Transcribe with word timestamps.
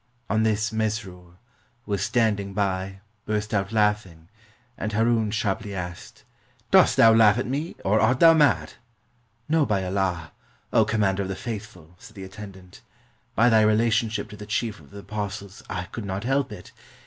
On 0.31 0.41
this, 0.41 0.71
Mesrur, 0.71 1.37
who 1.85 1.91
was 1.91 2.01
standing 2.03 2.55
by, 2.55 3.01
burst 3.27 3.53
out 3.53 3.71
laughing, 3.71 4.29
and 4.75 4.91
Haroun 4.93 5.29
sharply 5.29 5.75
asked, 5.75 6.23
"Dost 6.71 6.97
thou 6.97 7.13
laugh 7.13 7.37
at 7.37 7.45
me, 7.45 7.75
or 7.85 7.99
art 7.99 8.19
thou 8.19 8.33
mad?" 8.33 8.73
"No, 9.47 9.63
by 9.63 9.85
Allah! 9.85 10.31
0 10.71 10.85
Commander 10.85 11.21
of 11.21 11.29
the 11.29 11.35
Faithful!" 11.35 11.93
said 11.99 12.15
the 12.15 12.23
attendant; 12.23 12.81
"by 13.35 13.47
thy 13.47 13.61
relationship 13.61 14.27
to 14.31 14.35
the 14.37 14.47
Chief 14.47 14.79
of 14.79 14.89
the 14.89 14.97
Apostles, 15.05 15.61
I 15.69 15.83
could 15.83 16.05
not 16.05 16.23
help 16.23 16.51
it. 16.51 16.71